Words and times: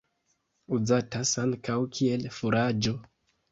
Uzatas 0.77 1.35
ankaŭ 1.45 1.77
kiel 1.99 2.27
furaĝo. 2.41 2.99